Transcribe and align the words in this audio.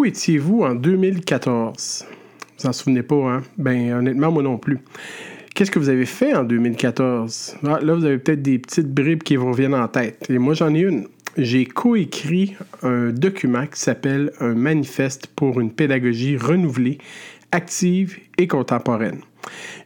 Où 0.00 0.06
étiez-vous 0.06 0.62
en 0.62 0.74
2014? 0.74 2.06
Vous 2.58 2.66
en 2.66 2.72
souvenez 2.72 3.02
pas, 3.02 3.16
hein? 3.16 3.42
Ben, 3.58 3.92
honnêtement, 3.92 4.32
moi 4.32 4.42
non 4.42 4.56
plus. 4.56 4.78
Qu'est-ce 5.54 5.70
que 5.70 5.78
vous 5.78 5.90
avez 5.90 6.06
fait 6.06 6.34
en 6.34 6.42
2014? 6.42 7.58
Ah, 7.66 7.80
là, 7.82 7.94
vous 7.94 8.06
avez 8.06 8.16
peut-être 8.16 8.40
des 8.40 8.58
petites 8.58 8.90
bribes 8.90 9.22
qui 9.22 9.36
vous 9.36 9.48
reviennent 9.48 9.74
en 9.74 9.88
tête. 9.88 10.24
Et 10.30 10.38
moi, 10.38 10.54
j'en 10.54 10.74
ai 10.74 10.80
une. 10.80 11.06
J'ai 11.36 11.66
coécrit 11.66 12.56
un 12.82 13.10
document 13.10 13.66
qui 13.66 13.78
s'appelle 13.78 14.32
Un 14.40 14.54
manifeste 14.54 15.26
pour 15.36 15.60
une 15.60 15.70
pédagogie 15.70 16.38
renouvelée, 16.38 16.96
active 17.52 18.16
et 18.38 18.46
contemporaine. 18.46 19.20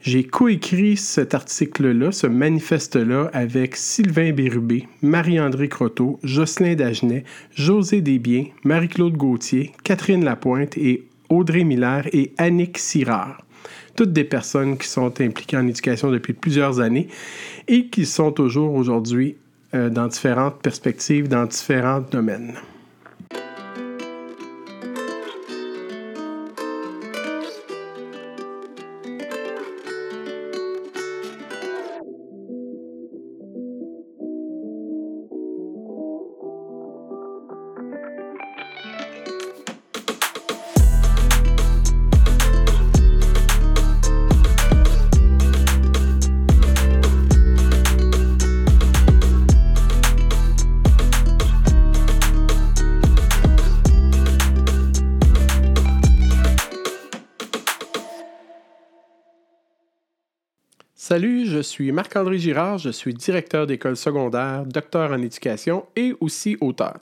J'ai 0.03 0.25
coécrit 0.25 0.97
cet 0.97 1.35
article-là, 1.35 2.13
ce 2.13 2.27
manifeste-là, 2.27 3.31
avec 3.33 3.77
Sylvain 3.77 4.33
Bérubé, 4.33 4.87
Marie-André 5.03 5.69
Croteau, 5.69 6.19
Jocelyn 6.23 6.75
Dagenet, 6.75 7.25
José 7.55 8.01
Desbiens, 8.01 8.47
Marie-Claude 8.65 9.17
Gauthier, 9.17 9.73
Catherine 9.83 10.25
Lapointe 10.25 10.77
et 10.77 11.05
Audrey 11.29 11.65
Miller 11.65 12.07
et 12.13 12.33
Annick 12.39 12.79
Sirard. 12.79 13.43
Toutes 13.97 14.13
des 14.13 14.25
personnes 14.25 14.77
qui 14.77 14.89
sont 14.89 15.21
impliquées 15.21 15.57
en 15.57 15.67
éducation 15.67 16.11
depuis 16.11 16.33
plusieurs 16.33 16.81
années 16.81 17.09
et 17.69 17.87
qui 17.87 18.07
sont 18.07 18.33
toujours 18.33 18.75
aujourd'hui 18.75 19.37
euh, 19.75 19.89
dans 19.89 20.09
différentes 20.09 20.61
perspectives, 20.61 21.29
dans 21.29 21.47
différents 21.47 22.01
domaines. 22.01 22.55
Salut, 61.15 61.47
je 61.47 61.61
suis 61.61 61.93
Marc-André 61.93 62.39
Girard, 62.41 62.79
je 62.79 62.91
suis 62.91 63.15
directeur 63.15 63.69
d'école 63.69 63.97
secondaire, 63.97 64.67
docteur 64.67 65.13
en 65.13 65.23
éducation 65.23 65.87
et 65.95 66.13
aussi 66.19 66.57
auteur. 66.61 66.99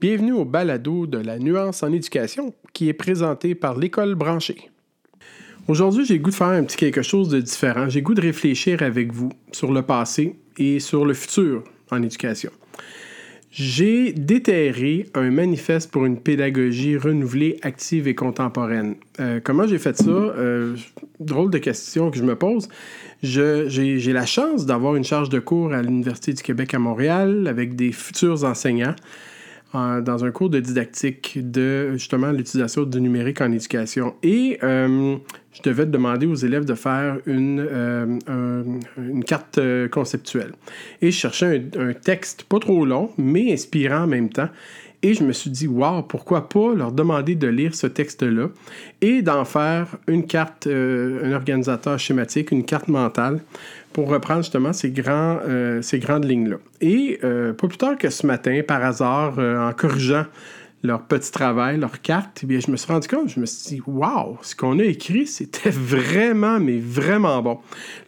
Bienvenue 0.00 0.32
au 0.32 0.46
balado 0.46 1.06
de 1.06 1.18
la 1.18 1.38
nuance 1.38 1.82
en 1.82 1.92
éducation 1.92 2.54
qui 2.72 2.88
est 2.88 2.94
présenté 2.94 3.54
par 3.54 3.76
l'école 3.76 4.14
branchée. 4.14 4.70
Aujourd'hui, 5.68 6.06
j'ai 6.06 6.18
goût 6.18 6.30
de 6.30 6.34
faire 6.34 6.46
un 6.46 6.64
petit 6.64 6.78
quelque 6.78 7.02
chose 7.02 7.28
de 7.28 7.42
différent. 7.42 7.90
J'ai 7.90 8.00
goût 8.00 8.14
de 8.14 8.22
réfléchir 8.22 8.80
avec 8.80 9.12
vous 9.12 9.28
sur 9.52 9.70
le 9.70 9.82
passé 9.82 10.34
et 10.56 10.80
sur 10.80 11.04
le 11.04 11.12
futur 11.12 11.62
en 11.90 12.02
éducation. 12.02 12.52
J'ai 13.52 14.14
déterré 14.14 15.10
un 15.12 15.30
manifeste 15.30 15.90
pour 15.90 16.06
une 16.06 16.18
pédagogie 16.18 16.96
renouvelée, 16.96 17.58
active 17.60 18.08
et 18.08 18.14
contemporaine. 18.14 18.94
Euh, 19.20 19.40
comment 19.44 19.66
j'ai 19.66 19.76
fait 19.76 19.94
ça? 19.94 20.08
Euh, 20.08 20.74
drôle 21.20 21.50
de 21.50 21.58
question 21.58 22.10
que 22.10 22.16
je 22.16 22.22
me 22.22 22.34
pose. 22.34 22.70
J'ai 23.22 24.12
la 24.14 24.24
chance 24.24 24.64
d'avoir 24.64 24.96
une 24.96 25.04
charge 25.04 25.28
de 25.28 25.38
cours 25.38 25.74
à 25.74 25.82
l'Université 25.82 26.32
du 26.32 26.42
Québec 26.42 26.72
à 26.72 26.78
Montréal 26.78 27.46
avec 27.46 27.76
des 27.76 27.92
futurs 27.92 28.42
enseignants 28.44 28.96
dans 29.72 30.24
un 30.24 30.30
cours 30.30 30.50
de 30.50 30.60
didactique 30.60 31.38
de 31.42 31.92
justement 31.92 32.30
l'utilisation 32.30 32.82
du 32.84 33.00
numérique 33.00 33.40
en 33.40 33.50
éducation. 33.52 34.14
Et 34.22 34.58
euh, 34.62 35.16
je 35.52 35.62
devais 35.62 35.86
demander 35.86 36.26
aux 36.26 36.34
élèves 36.34 36.64
de 36.64 36.74
faire 36.74 37.18
une, 37.26 37.60
euh, 37.60 38.18
une 38.98 39.24
carte 39.24 39.58
euh, 39.58 39.88
conceptuelle. 39.88 40.52
Et 41.00 41.10
je 41.10 41.16
cherchais 41.16 41.64
un, 41.76 41.88
un, 41.88 41.92
texte 41.94 42.44
pas 42.44 42.58
trop 42.58 42.84
long, 42.84 43.10
mais 43.16 43.52
inspirant 43.52 44.04
en 44.04 44.06
même 44.06 44.28
temps. 44.28 44.48
Et 45.04 45.14
je 45.14 45.24
me 45.24 45.32
suis 45.32 45.50
dit, 45.50 45.66
wow, 45.66 46.02
pourquoi 46.02 46.48
pas 46.48 46.74
leur 46.74 46.92
demander 46.92 47.34
de 47.34 47.48
lire 47.48 47.74
ce 47.74 47.88
texte-là 47.88 48.48
et 49.00 49.22
d'en 49.22 49.44
faire 49.44 49.88
une 50.06 50.24
carte, 50.26 50.68
un 50.68 51.32
organisateur 51.32 51.98
schématique, 51.98 52.52
une 52.52 52.64
carte 52.64 52.86
mentale 52.88 53.40
pour 53.92 54.08
reprendre 54.08 54.42
justement 54.42 54.72
ces, 54.72 54.92
euh, 55.08 55.80
grandes 55.94 56.24
lignes-là. 56.24 56.56
Et 56.80 57.18
euh, 57.24 57.52
pas 57.52 57.68
plus 57.68 57.78
tard 57.78 57.98
que 57.98 58.10
ce 58.10 58.26
matin, 58.26 58.60
par 58.66 58.82
hasard, 58.82 59.38
euh, 59.38 59.68
en 59.68 59.72
corrigeant 59.72 60.24
leur 60.82 61.02
petit 61.02 61.30
travail, 61.30 61.78
leur 61.78 62.00
carte, 62.00 62.40
eh 62.42 62.46
bien, 62.46 62.58
je 62.58 62.70
me 62.70 62.76
suis 62.76 62.90
rendu 62.90 63.06
compte, 63.06 63.28
je 63.28 63.38
me 63.38 63.46
suis 63.46 63.76
dit, 63.76 63.82
waouh, 63.86 64.38
ce 64.42 64.56
qu'on 64.56 64.78
a 64.78 64.84
écrit, 64.84 65.26
c'était 65.26 65.70
vraiment, 65.70 66.58
mais 66.58 66.78
vraiment 66.78 67.40
bon. 67.42 67.58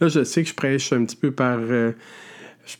Là, 0.00 0.08
je 0.08 0.24
sais 0.24 0.42
que 0.42 0.48
je 0.48 0.54
prêche 0.54 0.92
un 0.92 1.04
petit 1.04 1.16
peu 1.16 1.30
par. 1.30 1.58
Je 2.66 2.76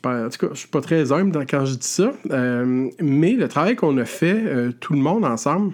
je 0.52 0.58
suis 0.58 0.68
pas 0.68 0.80
très 0.80 1.12
humble 1.12 1.44
quand 1.48 1.64
je 1.64 1.74
dis 1.74 1.86
ça, 1.86 2.12
mais 2.30 3.32
le 3.32 3.46
travail 3.48 3.76
qu'on 3.76 3.96
a 3.98 4.04
fait, 4.04 4.42
tout 4.80 4.94
le 4.94 5.00
monde 5.00 5.24
ensemble, 5.24 5.72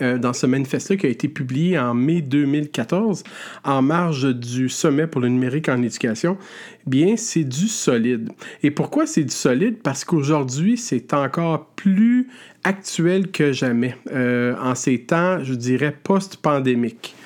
euh, 0.00 0.18
dans 0.18 0.32
ce 0.32 0.46
manifeste-là 0.46 0.96
qui 0.96 1.06
a 1.06 1.08
été 1.08 1.26
publié 1.26 1.76
en 1.76 1.94
mai 1.94 2.20
2014 2.20 3.24
en 3.64 3.82
marge 3.82 4.32
du 4.32 4.68
sommet 4.68 5.08
pour 5.08 5.20
le 5.20 5.28
numérique 5.28 5.68
en 5.68 5.82
éducation, 5.82 6.38
bien, 6.86 7.16
c'est 7.16 7.42
du 7.42 7.66
solide. 7.66 8.30
Et 8.62 8.70
pourquoi 8.70 9.06
c'est 9.06 9.24
du 9.24 9.34
solide? 9.34 9.78
Parce 9.82 10.04
qu'aujourd'hui, 10.04 10.76
c'est 10.76 11.12
encore 11.12 11.66
plus 11.74 12.28
actuel 12.62 13.32
que 13.32 13.52
jamais 13.52 13.96
euh, 14.12 14.54
en 14.62 14.76
ces 14.76 15.00
temps, 15.00 15.42
je 15.42 15.54
dirais, 15.54 15.96
post-pandémiques. 16.04 17.16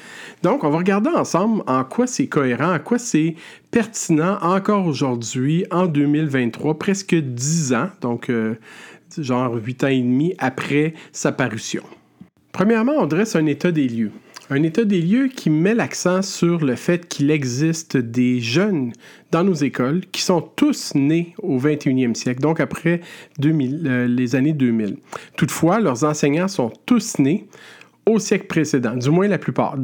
Donc, 0.45 0.63
on 0.63 0.69
va 0.69 0.77
regarder 0.77 1.09
ensemble 1.09 1.63
en 1.67 1.85
quoi 1.85 2.07
c'est 2.07 2.27
cohérent, 2.27 2.75
en 2.75 2.79
quoi 2.79 2.99
c'est 2.99 3.35
pertinent 3.71 4.37
encore 4.43 4.87
aujourd'hui, 4.87 5.65
en 5.71 5.87
2023, 5.87 6.79
presque 6.79 7.15
10 7.15 7.73
ans, 7.73 7.89
donc 8.03 8.29
euh, 8.29 8.55
genre 9.17 9.55
8 9.55 9.85
ans 9.85 9.89
et 9.89 10.01
demi 10.01 10.35
après 10.37 10.93
sa 11.13 11.33
parution. 11.33 11.83
Premièrement, 12.53 12.93
on 12.99 13.07
dresse 13.07 13.37
un 13.37 13.47
état 13.47 13.73
des 13.73 13.89
lieux. 13.89 14.11
Un 14.51 14.63
état 14.63 14.85
des 14.85 15.01
lieux 15.01 15.29
qui 15.29 15.49
met 15.49 15.75
l'accent 15.75 16.21
sur 16.21 16.63
le 16.63 16.77
fait 16.77 17.09
qu'il 17.09 17.31
existe 17.31 17.97
des 17.97 18.41
jeunes 18.41 18.93
dans 19.31 19.45
nos 19.45 19.55
écoles 19.55 20.03
qui 20.13 20.21
sont 20.21 20.43
tous 20.43 20.95
nés 20.95 21.35
au 21.43 21.59
21e 21.59 22.15
siècle, 22.15 22.43
donc 22.43 22.61
après 22.61 23.01
euh, 23.43 24.07
les 24.07 24.37
années 24.37 24.53
2000. 24.53 24.99
Toutefois, 25.39 25.81
leurs 25.81 26.05
enseignants 26.05 26.49
sont 26.49 26.71
tous 26.85 27.19
nés 27.19 27.47
au 28.07 28.19
siècle 28.19 28.47
précédent, 28.47 28.95
du 28.97 29.11
moins 29.11 29.29
la 29.29 29.39
plupart. 29.39 29.77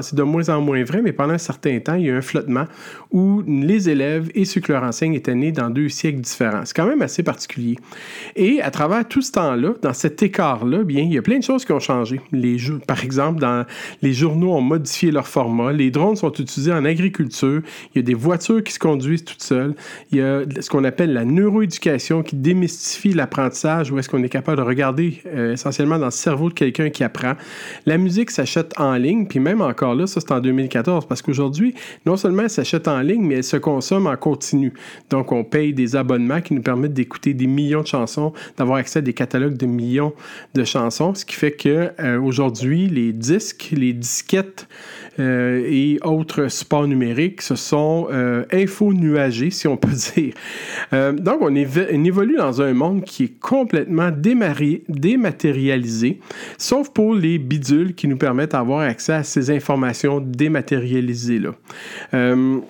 C'est 0.00 0.14
de 0.14 0.22
moins 0.22 0.48
en 0.48 0.60
moins 0.60 0.82
vrai, 0.84 1.02
mais 1.02 1.12
pendant 1.12 1.34
un 1.34 1.38
certain 1.38 1.78
temps, 1.80 1.94
il 1.94 2.06
y 2.06 2.08
a 2.08 2.12
eu 2.12 2.16
un 2.16 2.22
flottement 2.22 2.64
où 3.10 3.42
les 3.46 3.88
élèves 3.88 4.30
et 4.34 4.44
ceux 4.44 4.60
qui 4.60 4.72
leur 4.72 4.82
enseignent 4.82 5.14
étaient 5.14 5.34
nés 5.34 5.52
dans 5.52 5.70
deux 5.70 5.88
siècles 5.88 6.20
différents. 6.20 6.64
C'est 6.64 6.74
quand 6.74 6.86
même 6.86 7.02
assez 7.02 7.22
particulier. 7.22 7.76
Et 8.34 8.62
à 8.62 8.70
travers 8.70 9.06
tout 9.06 9.22
ce 9.22 9.32
temps-là, 9.32 9.74
dans 9.82 9.92
cet 9.92 10.22
écart-là, 10.22 10.84
bien, 10.84 11.02
il 11.02 11.12
y 11.12 11.18
a 11.18 11.22
plein 11.22 11.38
de 11.38 11.44
choses 11.44 11.64
qui 11.64 11.72
ont 11.72 11.80
changé. 11.80 12.20
Par 12.86 13.04
exemple, 13.04 13.44
les 14.02 14.12
journaux 14.12 14.54
ont 14.54 14.60
modifié 14.60 15.10
leur 15.10 15.28
format, 15.28 15.72
les 15.72 15.90
drones 15.90 16.16
sont 16.16 16.32
utilisés 16.32 16.72
en 16.72 16.84
agriculture, 16.84 17.62
il 17.94 17.98
y 17.98 17.98
a 17.98 18.02
des 18.02 18.14
voitures 18.14 18.62
qui 18.62 18.72
se 18.72 18.78
conduisent 18.78 19.24
toutes 19.24 19.42
seules, 19.42 19.74
il 20.10 20.18
y 20.18 20.22
a 20.22 20.42
ce 20.60 20.70
qu'on 20.70 20.84
appelle 20.84 21.12
la 21.12 21.24
neuroéducation 21.24 22.22
qui 22.22 22.36
démystifie 22.36 23.12
l'apprentissage, 23.12 23.90
où 23.90 23.98
est-ce 23.98 24.08
qu'on 24.08 24.22
est 24.22 24.28
capable 24.28 24.58
de 24.58 24.62
regarder 24.62 25.22
euh, 25.26 25.52
essentiellement 25.52 25.98
dans 25.98 26.06
le 26.06 26.10
cerveau 26.10 26.48
de 26.48 26.54
quelqu'un 26.54 26.90
qui 26.90 27.04
apprend. 27.04 27.34
La 27.86 27.98
musique 27.98 28.30
s'achète 28.30 28.72
en 28.78 28.94
ligne, 28.94 29.26
puis 29.26 29.40
même 29.40 29.60
encore 29.60 29.94
là, 29.94 30.06
ça 30.06 30.20
c'est 30.20 30.32
en 30.32 30.40
2014, 30.40 31.06
parce 31.06 31.22
qu'aujourd'hui, 31.22 31.74
non 32.04 32.16
seulement 32.16 32.44
elle 32.44 32.50
s'achète 32.50 32.88
en 32.88 33.00
ligne, 33.00 33.22
mais 33.22 33.36
elle 33.36 33.44
se 33.44 33.56
consomme 33.56 34.06
en 34.06 34.16
continu. 34.16 34.72
Donc, 35.10 35.32
on 35.32 35.44
paye 35.44 35.72
des 35.72 35.96
abonnements 35.96 36.40
qui 36.40 36.54
nous 36.54 36.62
permettent 36.62 36.94
d'écouter 36.94 37.34
des 37.34 37.46
millions 37.46 37.82
de 37.82 37.86
chansons, 37.86 38.32
d'avoir 38.56 38.78
accès 38.78 39.00
à 39.00 39.02
des 39.02 39.12
catalogues 39.12 39.56
de 39.56 39.66
millions 39.66 40.12
de 40.54 40.64
chansons, 40.64 41.14
ce 41.14 41.24
qui 41.24 41.34
fait 41.34 41.52
que 41.52 41.90
euh, 42.00 42.20
aujourd'hui, 42.20 42.88
les 42.88 43.12
disques, 43.12 43.68
les 43.72 43.92
disquettes 43.92 44.68
euh, 45.18 45.64
et 45.66 45.98
autres 46.04 46.48
supports 46.48 46.86
numériques, 46.86 47.42
ce 47.42 47.56
sont 47.56 48.06
euh, 48.10 48.44
info-nuagés, 48.52 49.50
si 49.50 49.68
on 49.68 49.76
peut 49.76 49.92
dire. 50.16 50.32
donc, 50.92 51.40
on, 51.40 51.54
évolue 51.54 52.36
dans 52.36 52.62
un 52.62 52.74
monde 52.74 53.04
qui 53.04 53.24
est 53.24 53.40
complètement 53.40 54.10
dématérialisé, 54.10 56.20
sauf 56.58 56.90
pour 56.90 57.14
les 57.14 57.38
qui 57.94 58.08
nous 58.08 58.16
permettent 58.16 58.52
d'avoir 58.52 58.80
accès 58.80 59.12
à 59.12 59.22
ces 59.22 59.50
informations 59.50 60.20
dématérialisées-là. 60.20 61.50
Euh, 62.14 62.60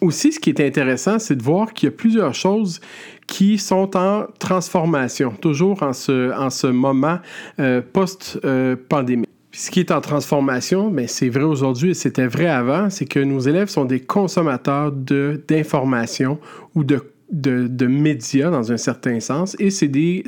aussi, 0.00 0.32
ce 0.32 0.40
qui 0.40 0.50
est 0.50 0.60
intéressant, 0.60 1.18
c'est 1.18 1.36
de 1.36 1.42
voir 1.42 1.72
qu'il 1.72 1.88
y 1.88 1.92
a 1.92 1.94
plusieurs 1.94 2.34
choses 2.34 2.80
qui 3.26 3.58
sont 3.58 3.96
en 3.96 4.26
transformation, 4.38 5.30
toujours 5.30 5.82
en 5.82 5.92
ce, 5.92 6.32
en 6.36 6.50
ce 6.50 6.66
moment 6.66 7.18
euh, 7.58 7.80
post-pandémie. 7.80 9.28
ce 9.52 9.70
qui 9.70 9.80
est 9.80 9.90
en 9.90 10.00
transformation, 10.00 10.90
mais 10.90 11.06
c'est 11.06 11.28
vrai 11.28 11.44
aujourd'hui 11.44 11.90
et 11.90 11.94
c'était 11.94 12.26
vrai 12.26 12.46
avant, 12.46 12.90
c'est 12.90 13.04
que 13.04 13.20
nos 13.20 13.40
élèves 13.40 13.68
sont 13.68 13.84
des 13.84 14.00
consommateurs 14.00 14.92
d'informations 14.92 16.38
ou 16.74 16.82
de 16.82 17.02
de, 17.30 17.86
médias 17.86 18.50
dans 18.50 18.72
un 18.72 18.76
certain 18.76 19.20
sens 19.20 19.56
et 19.58 19.70
c'est 19.70 19.88
des, 19.88 20.24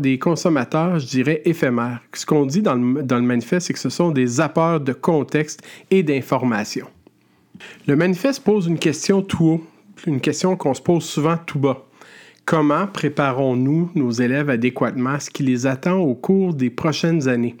des 0.00 0.18
consommateurs, 0.18 0.98
je 0.98 1.06
dirais, 1.06 1.42
éphémères. 1.44 2.00
Ce 2.12 2.26
qu'on 2.26 2.46
dit 2.46 2.62
dans 2.62 2.74
le, 2.74 3.02
dans 3.02 3.16
le 3.16 3.22
manifeste, 3.22 3.66
c'est 3.66 3.72
que 3.72 3.78
ce 3.78 3.90
sont 3.90 4.10
des 4.10 4.40
apports 4.40 4.80
de 4.80 4.92
contexte 4.92 5.62
et 5.90 6.02
d'information. 6.02 6.86
Le 7.86 7.96
manifeste 7.96 8.42
pose 8.42 8.66
une 8.66 8.78
question 8.78 9.22
tout 9.22 9.44
haut, 9.44 9.66
une 10.06 10.20
question 10.20 10.56
qu'on 10.56 10.74
se 10.74 10.82
pose 10.82 11.04
souvent 11.04 11.36
tout 11.46 11.58
bas. 11.58 11.86
Comment 12.44 12.86
préparons-nous 12.86 13.90
nos 13.94 14.10
élèves 14.10 14.50
adéquatement 14.50 15.10
à 15.10 15.20
ce 15.20 15.30
qui 15.30 15.42
les 15.42 15.66
attend 15.66 15.96
au 15.96 16.14
cours 16.14 16.54
des 16.54 16.70
prochaines 16.70 17.28
années? 17.28 17.56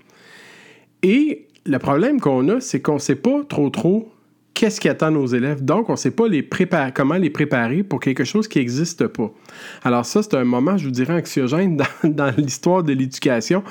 Et 1.02 1.46
le 1.64 1.78
problème 1.78 2.20
qu'on 2.20 2.48
a, 2.48 2.60
c'est 2.60 2.80
qu'on 2.80 2.94
ne 2.94 3.00
sait 3.00 3.16
pas 3.16 3.42
trop 3.48 3.70
trop 3.70 4.12
qu'est-ce 4.56 4.80
qui 4.80 4.88
attend 4.88 5.10
nos 5.10 5.26
élèves? 5.26 5.62
Donc, 5.62 5.90
on 5.90 5.92
ne 5.92 5.98
sait 5.98 6.10
pas 6.10 6.26
les 6.26 6.42
préparer, 6.42 6.90
comment 6.92 7.16
les 7.16 7.28
préparer 7.28 7.82
pour 7.82 8.00
quelque 8.00 8.24
chose 8.24 8.48
qui 8.48 8.58
n'existe 8.58 9.06
pas. 9.06 9.30
Alors 9.84 10.06
ça, 10.06 10.22
c'est 10.22 10.34
un 10.34 10.44
moment, 10.44 10.78
je 10.78 10.86
vous 10.86 10.90
dirais, 10.90 11.12
anxiogène 11.12 11.76
dans, 12.04 12.34
l'histoire 12.36 12.82
de 12.82 12.94
l'éducation. 12.94 13.62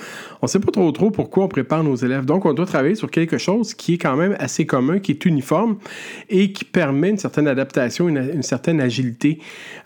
On 0.41 0.45
ne 0.45 0.47
sait 0.47 0.59
pas 0.59 0.71
trop 0.71 0.91
trop 0.91 1.09
pourquoi 1.09 1.45
on 1.45 1.47
prépare 1.47 1.83
nos 1.83 1.95
élèves. 1.95 2.25
Donc, 2.25 2.45
on 2.45 2.53
doit 2.53 2.67
travailler 2.67 2.93
sur 2.93 3.09
quelque 3.09 3.39
chose 3.39 3.73
qui 3.73 3.95
est 3.95 3.97
quand 3.97 4.15
même 4.15 4.35
assez 4.37 4.67
commun, 4.67 4.99
qui 4.99 5.13
est 5.13 5.25
uniforme 5.25 5.77
et 6.29 6.51
qui 6.53 6.63
permet 6.63 7.09
une 7.09 7.17
certaine 7.17 7.47
adaptation, 7.47 8.07
une, 8.07 8.43
certaine 8.43 8.79
agilité 8.79 9.39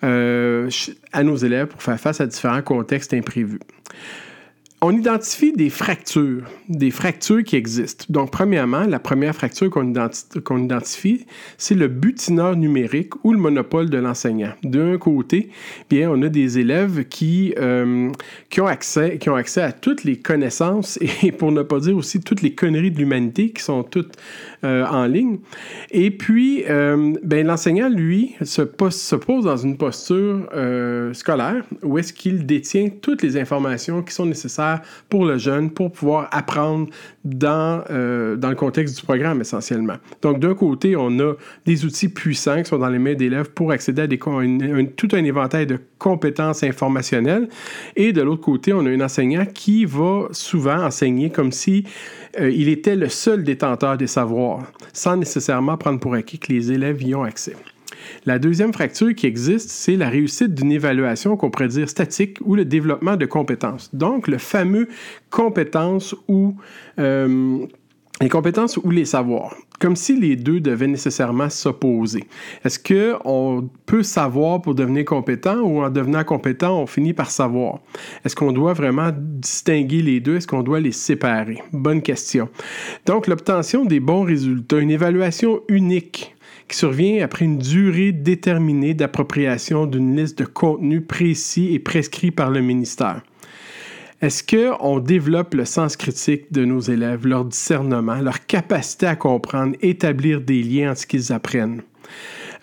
euh, 0.03 0.69
à 1.13 1.23
nos 1.23 1.37
élèves 1.37 1.67
pour 1.67 1.81
faire 1.81 1.99
face 1.99 2.19
à 2.19 2.27
différents 2.27 2.61
contextes 2.61 3.13
imprévus 3.13 3.59
on 4.81 4.95
identifie 4.95 5.51
des 5.51 5.69
fractures, 5.69 6.43
des 6.69 6.89
fractures 6.89 7.43
qui 7.43 7.57
existent. 7.57 8.05
Donc, 8.07 8.31
premièrement, 8.31 8.85
la 8.85 8.99
première 8.99 9.35
fracture 9.35 9.69
qu'on 9.69 10.63
identifie, 10.63 11.25
c'est 11.57 11.75
le 11.75 11.89
butineur 11.89 12.55
numérique 12.55 13.13
ou 13.25 13.33
le 13.33 13.39
monopole 13.39 13.89
de 13.89 13.97
l'enseignant. 13.97 14.53
D'un 14.63 14.97
côté, 14.97 15.49
bien, 15.89 16.09
on 16.09 16.21
a 16.21 16.29
des 16.29 16.59
élèves 16.59 17.05
qui, 17.09 17.53
euh, 17.59 18.09
ont 18.57 18.65
accès, 18.65 19.17
qui 19.17 19.29
ont 19.29 19.35
accès 19.35 19.61
à 19.61 19.73
toutes 19.73 20.05
les 20.05 20.17
connaissances 20.17 20.97
et, 21.23 21.33
pour 21.33 21.51
ne 21.51 21.61
pas 21.61 21.79
dire 21.79 21.97
aussi, 21.97 22.21
toutes 22.21 22.41
les 22.41 22.55
conneries 22.55 22.91
de 22.91 22.99
l'humanité 22.99 23.49
qui 23.49 23.61
sont 23.61 23.83
toutes 23.83 24.15
euh, 24.63 24.85
en 24.85 25.05
ligne. 25.05 25.39
Et 25.91 26.09
puis, 26.09 26.63
euh, 26.69 27.13
ben, 27.21 27.45
l'enseignant, 27.45 27.89
lui, 27.89 28.35
se, 28.43 28.61
pose 28.61 29.43
dans 29.43 29.57
une 29.57 29.75
posture 29.75 30.47
scolaire 31.13 31.65
où 31.83 31.97
est-ce 31.97 32.13
qu'il 32.13 32.45
détient 32.45 32.89
toutes 33.01 33.21
les 33.21 33.37
informations 33.37 34.01
qui 34.01 34.13
sont 34.13 34.25
nécessaires 34.25 34.68
pour 35.09 35.25
le 35.25 35.37
jeune 35.37 35.71
pour 35.71 35.91
pouvoir 35.91 36.27
apprendre 36.31 36.87
dans, 37.25 37.83
euh, 37.89 38.35
dans 38.35 38.49
le 38.49 38.55
contexte 38.55 38.97
du 38.97 39.03
programme 39.03 39.41
essentiellement. 39.41 39.95
Donc 40.21 40.39
d'un 40.39 40.53
côté, 40.53 40.95
on 40.95 41.19
a 41.19 41.33
des 41.65 41.85
outils 41.85 42.09
puissants 42.09 42.61
qui 42.61 42.69
sont 42.69 42.77
dans 42.77 42.89
les 42.89 42.99
mains 42.99 43.15
d'élèves 43.15 43.51
pour 43.51 43.71
accéder 43.71 44.03
à 44.03 44.07
tout 44.07 45.09
un 45.13 45.23
éventail 45.23 45.65
de 45.65 45.79
compétences 45.97 46.63
informationnelles 46.63 47.49
et 47.95 48.13
de 48.13 48.21
l'autre 48.21 48.41
côté, 48.41 48.73
on 48.73 48.85
a 48.85 48.89
un 48.89 49.01
enseignant 49.01 49.45
qui 49.45 49.85
va 49.85 50.27
souvent 50.31 50.83
enseigner 50.83 51.29
comme 51.29 51.51
si 51.51 51.83
euh, 52.39 52.49
il 52.49 52.69
était 52.69 52.95
le 52.95 53.09
seul 53.09 53.43
détenteur 53.43 53.97
des 53.97 54.07
savoirs, 54.07 54.63
sans 54.93 55.17
nécessairement 55.17 55.77
prendre 55.77 55.99
pour 55.99 56.13
acquis 56.13 56.39
que 56.39 56.51
les 56.51 56.71
élèves 56.71 57.01
y 57.01 57.15
ont 57.15 57.23
accès. 57.23 57.55
La 58.25 58.39
deuxième 58.39 58.73
fracture 58.73 59.13
qui 59.15 59.27
existe, 59.27 59.69
c'est 59.69 59.95
la 59.95 60.09
réussite 60.09 60.53
d'une 60.53 60.71
évaluation 60.71 61.37
qu'on 61.37 61.49
pourrait 61.49 61.67
dire 61.67 61.89
statique 61.89 62.37
ou 62.41 62.55
le 62.55 62.65
développement 62.65 63.15
de 63.15 63.25
compétences. 63.25 63.93
Donc, 63.93 64.27
le 64.27 64.37
fameux 64.37 64.87
compétences 65.29 66.15
ou 66.27 66.55
euh, 66.99 67.65
les 68.21 68.29
compétences 68.29 68.77
ou 68.77 68.91
les 68.91 69.05
savoirs, 69.05 69.55
comme 69.79 69.95
si 69.95 70.19
les 70.19 70.35
deux 70.35 70.59
devaient 70.59 70.87
nécessairement 70.87 71.49
s'opposer. 71.49 72.25
Est-ce 72.65 72.79
qu'on 72.79 73.69
peut 73.85 74.03
savoir 74.03 74.61
pour 74.61 74.75
devenir 74.75 75.05
compétent 75.05 75.59
ou 75.61 75.81
en 75.81 75.89
devenant 75.89 76.23
compétent, 76.23 76.81
on 76.81 76.85
finit 76.85 77.13
par 77.13 77.31
savoir? 77.31 77.79
Est-ce 78.25 78.35
qu'on 78.35 78.51
doit 78.51 78.73
vraiment 78.73 79.11
distinguer 79.15 80.01
les 80.01 80.19
deux? 80.19 80.35
Est-ce 80.37 80.47
qu'on 80.47 80.63
doit 80.63 80.81
les 80.81 80.91
séparer? 80.91 81.63
Bonne 81.71 82.01
question. 82.01 82.49
Donc, 83.05 83.27
l'obtention 83.27 83.85
des 83.85 84.01
bons 84.01 84.23
résultats, 84.23 84.79
une 84.79 84.91
évaluation 84.91 85.61
unique 85.69 86.35
qui 86.69 86.77
survient 86.77 87.23
après 87.23 87.45
une 87.45 87.57
durée 87.57 88.11
déterminée 88.11 88.93
d'appropriation 88.93 89.85
d'une 89.85 90.15
liste 90.15 90.37
de 90.37 90.45
contenus 90.45 91.01
précis 91.05 91.73
et 91.73 91.79
prescrits 91.79 92.31
par 92.31 92.51
le 92.51 92.61
ministère. 92.61 93.21
Est-ce 94.21 94.43
qu'on 94.43 94.99
développe 94.99 95.53
le 95.53 95.65
sens 95.65 95.95
critique 95.95 96.51
de 96.51 96.65
nos 96.65 96.81
élèves, 96.81 97.25
leur 97.25 97.45
discernement, 97.45 98.15
leur 98.15 98.45
capacité 98.45 99.07
à 99.07 99.15
comprendre, 99.15 99.75
établir 99.81 100.41
des 100.41 100.61
liens 100.61 100.91
entre 100.91 101.01
ce 101.01 101.07
qu'ils 101.07 101.31
apprennent? 101.31 101.81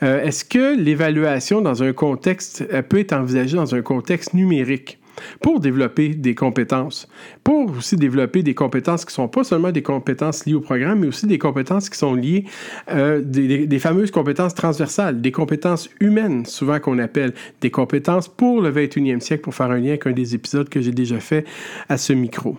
Euh, 0.02 0.22
est-ce 0.22 0.44
que 0.44 0.76
l'évaluation 0.78 1.62
dans 1.62 1.82
un 1.82 1.92
contexte 1.92 2.64
peut 2.88 3.00
être 3.00 3.14
envisagée 3.14 3.56
dans 3.56 3.74
un 3.74 3.82
contexte 3.82 4.34
numérique? 4.34 4.98
Pour 5.40 5.60
développer 5.60 6.10
des 6.10 6.34
compétences, 6.34 7.08
pour 7.44 7.70
aussi 7.76 7.96
développer 7.96 8.42
des 8.42 8.54
compétences 8.54 9.04
qui 9.04 9.10
ne 9.10 9.14
sont 9.14 9.28
pas 9.28 9.44
seulement 9.44 9.72
des 9.72 9.82
compétences 9.82 10.46
liées 10.46 10.54
au 10.54 10.60
programme, 10.60 11.00
mais 11.00 11.06
aussi 11.06 11.26
des 11.26 11.38
compétences 11.38 11.90
qui 11.90 11.98
sont 11.98 12.14
liées, 12.14 12.44
euh, 12.90 13.22
des, 13.22 13.66
des, 13.66 13.78
fameuses 13.78 14.10
compétences 14.10 14.54
transversales, 14.54 15.20
des 15.20 15.32
compétences 15.32 15.88
humaines, 16.00 16.46
souvent 16.46 16.80
qu'on 16.80 16.98
appelle 16.98 17.34
des 17.60 17.70
compétences 17.70 18.28
pour 18.28 18.62
le 18.62 18.70
21e 18.70 19.20
siècle, 19.20 19.42
pour 19.42 19.54
faire 19.54 19.70
un 19.70 19.78
lien 19.78 19.90
avec 19.90 20.06
un 20.06 20.12
des 20.12 20.34
épisodes 20.34 20.68
que 20.68 20.80
j'ai 20.80 20.92
déjà 20.92 21.20
fait 21.20 21.44
à 21.88 21.96
ce 21.96 22.12
micro. 22.12 22.56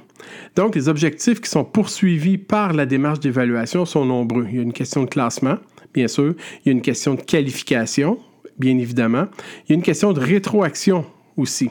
Donc, 0.56 0.76
les 0.76 0.90
objectifs 0.90 1.42
qui 1.42 1.50
sont 1.50 1.64
poursuivis 1.64 2.38
par 2.38 2.74
la 2.74 2.86
démarche 2.86 3.20
d'évaluation 3.20 3.86
sont 3.86 4.06
nombreux. 4.06 4.48
Il 4.50 4.56
y 4.56 4.60
a 4.60 4.64
une 4.64 4.74
question 4.74 5.04
de 5.04 5.10
classement, 5.10 5.58
bien 5.94 6.08
sûr, 6.08 6.34
il 6.64 6.68
y 6.68 6.70
a 6.70 6.72
une 6.72 6.82
question 6.82 7.16
de 7.16 7.22
qualification, 7.22 8.20
bien 8.58 8.78
évidemment, 8.78 9.26
il 9.66 9.72
y 9.72 9.74
a 9.74 9.76
une 9.76 9.84
question 9.84 10.14
de 10.14 10.20
rétroaction 10.20 11.06
aussi. 11.38 11.70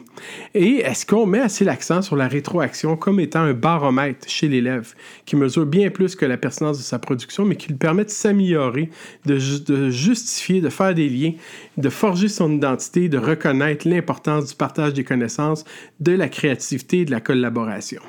Et 0.55 0.77
est-ce 0.77 1.05
qu'on 1.05 1.27
met 1.27 1.41
assez 1.41 1.65
l'accent 1.65 2.01
sur 2.01 2.17
la 2.17 2.29
rétroaction 2.29 2.97
comme 2.97 3.21
étant 3.21 3.41
un 3.41 3.53
baromètre 3.53 4.29
chez 4.29 4.49
l'élève 4.49 4.95
qui 5.27 5.37
mesure 5.37 5.67
bien 5.67 5.91
plus 5.91 6.15
que 6.15 6.25
la 6.25 6.37
pertinence 6.37 6.79
de 6.79 6.83
sa 6.83 6.99
production, 6.99 7.45
mais 7.45 7.57
qui 7.57 7.69
lui 7.69 7.77
permet 7.77 8.05
de 8.05 8.11
s'améliorer, 8.11 8.91
de, 9.27 9.39
justifier, 9.91 10.61
de 10.61 10.69
faire 10.69 10.95
des 10.95 11.09
liens, 11.09 11.33
de 11.77 11.89
forger 11.89 12.29
son 12.29 12.53
identité, 12.53 13.09
de 13.09 13.19
reconnaître 13.19 13.89
l'importance 13.89 14.51
du 14.51 14.55
partage 14.55 14.95
des 14.95 15.05
connaissances, 15.05 15.65
de 16.01 16.13
la 16.13 16.29
créativité 16.29 17.01
et 17.01 17.05
de 17.05 17.11
la 17.11 17.21
collaboration? 17.21 18.01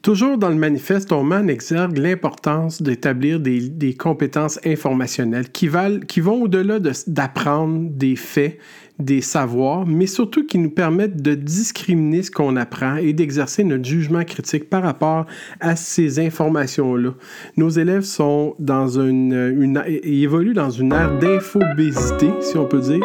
Toujours 0.00 0.38
dans 0.38 0.48
le 0.48 0.54
manifeste, 0.54 1.10
on 1.10 1.24
met 1.24 1.36
en 1.36 1.48
exergue 1.48 1.98
l'importance 1.98 2.80
d'établir 2.80 3.40
des, 3.40 3.68
des, 3.68 3.94
compétences 3.94 4.60
informationnelles 4.64 5.50
qui, 5.50 5.66
valent, 5.66 5.98
qui 6.06 6.20
vont 6.20 6.42
au-delà 6.42 6.78
d'apprendre 6.78 7.90
des 7.90 8.14
faits, 8.14 8.58
des 8.98 9.20
savoirs, 9.20 9.86
mais 9.86 10.06
surtout 10.06 10.46
qui 10.46 10.58
nous 10.58 10.70
permettent 10.70 11.22
de 11.22 11.34
discriminer 11.34 12.22
ce 12.22 12.30
qu'on 12.30 12.56
apprend 12.56 12.96
et 12.96 13.12
d'exercer 13.12 13.64
notre 13.64 13.84
jugement 13.84 14.24
critique 14.24 14.68
par 14.68 14.82
rapport 14.82 15.26
à 15.60 15.76
ces 15.76 16.18
informations-là. 16.18 17.10
Nos 17.56 17.68
élèves 17.68 18.02
sont 18.02 18.54
dans 18.58 18.98
une, 18.98 19.32
une 19.32 19.82
évoluent 19.86 20.54
dans 20.54 20.70
une 20.70 20.92
ère 20.92 21.18
d'infobésité, 21.18 22.30
si 22.40 22.56
on 22.56 22.66
peut 22.66 22.80
dire, 22.80 23.00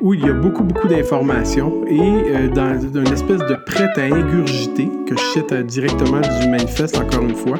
où 0.00 0.14
il 0.14 0.20
y 0.20 0.28
a 0.28 0.34
beaucoup, 0.34 0.64
beaucoup 0.64 0.88
d'informations 0.88 1.84
et 1.86 2.00
euh, 2.00 2.48
dans, 2.48 2.78
une 2.78 3.12
espèce 3.12 3.40
de 3.40 3.56
prête 3.66 3.96
à 3.96 4.02
ingurgiter, 4.02 4.88
que 5.06 5.16
je 5.16 5.22
cite 5.32 5.52
euh, 5.52 5.62
directement 5.62 6.20
du 6.20 6.48
manifeste 6.48 6.98
encore 6.98 7.22
une 7.22 7.34
fois. 7.34 7.58